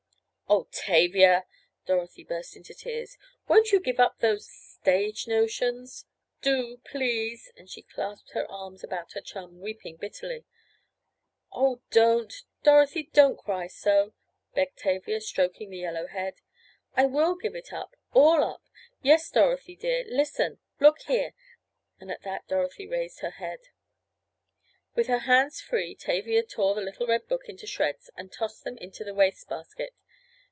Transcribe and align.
"Oh, 0.53 0.67
Tavia!" 0.69 1.45
Dorothy 1.85 2.25
burst 2.25 2.57
into 2.57 2.73
tears. 2.73 3.17
"Won't 3.47 3.71
you 3.71 3.79
give 3.79 4.01
up—those 4.01 4.49
stage 4.51 5.25
notions? 5.25 6.05
Do, 6.41 6.81
please!" 6.83 7.49
and 7.55 7.69
she 7.69 7.83
clasped 7.83 8.31
her 8.31 8.45
arms 8.51 8.83
about 8.83 9.13
her 9.13 9.21
chum, 9.21 9.61
weeping 9.61 9.95
bitterly. 9.95 10.43
"Oh, 11.53 11.81
don't! 11.89 12.33
Dorothy 12.63 13.03
don't 13.13 13.37
cry 13.39 13.67
so!" 13.67 14.13
begged 14.53 14.77
Tavia, 14.79 15.21
stroking 15.21 15.69
the 15.69 15.77
yellow 15.77 16.07
head. 16.07 16.41
"I 16.97 17.05
will 17.05 17.35
give 17.35 17.55
it 17.55 17.71
up—all 17.71 18.43
up! 18.43 18.63
Yes, 19.01 19.29
Dorothy, 19.31 19.77
dear, 19.77 20.03
listen! 20.05 20.59
Look 20.81 20.99
here!" 21.03 21.33
and 21.97 22.11
at 22.11 22.23
that 22.23 22.49
Dorothy 22.49 22.87
raised 22.89 23.21
her 23.21 23.31
head. 23.31 23.59
With 24.95 25.07
her 25.07 25.19
hands 25.19 25.61
free 25.61 25.95
Tavia 25.95 26.43
tore 26.43 26.75
the 26.75 26.81
little 26.81 27.07
red 27.07 27.29
book 27.29 27.47
into 27.47 27.67
shreds 27.67 28.09
and 28.17 28.33
tossed 28.33 28.65
them 28.65 28.77
into 28.79 29.05
the 29.05 29.13
waste 29.13 29.47
basket. 29.47 29.93